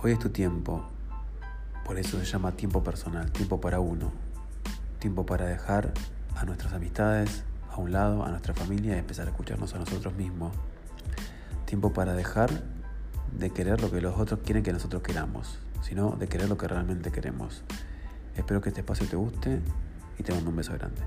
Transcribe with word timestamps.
Hoy 0.00 0.12
es 0.12 0.20
tu 0.20 0.28
tiempo, 0.28 0.84
por 1.84 1.98
eso 1.98 2.20
se 2.20 2.24
llama 2.24 2.52
tiempo 2.52 2.84
personal, 2.84 3.32
tiempo 3.32 3.60
para 3.60 3.80
uno, 3.80 4.12
tiempo 5.00 5.26
para 5.26 5.44
dejar 5.44 5.92
a 6.36 6.44
nuestras 6.44 6.72
amistades 6.72 7.42
a 7.68 7.78
un 7.78 7.90
lado, 7.90 8.24
a 8.24 8.28
nuestra 8.28 8.54
familia 8.54 8.94
y 8.94 9.00
empezar 9.00 9.26
a 9.26 9.30
escucharnos 9.30 9.74
a 9.74 9.80
nosotros 9.80 10.14
mismos. 10.14 10.54
Tiempo 11.64 11.92
para 11.92 12.14
dejar 12.14 12.48
de 13.36 13.50
querer 13.50 13.80
lo 13.80 13.90
que 13.90 14.00
los 14.00 14.16
otros 14.16 14.38
quieren 14.44 14.62
que 14.62 14.72
nosotros 14.72 15.02
queramos, 15.02 15.58
sino 15.82 16.12
de 16.12 16.28
querer 16.28 16.48
lo 16.48 16.56
que 16.56 16.68
realmente 16.68 17.10
queremos. 17.10 17.64
Espero 18.36 18.60
que 18.60 18.68
este 18.68 18.82
espacio 18.82 19.08
te 19.08 19.16
guste 19.16 19.60
y 20.16 20.22
te 20.22 20.32
mando 20.32 20.50
un 20.50 20.56
beso 20.56 20.74
grande. 20.74 21.00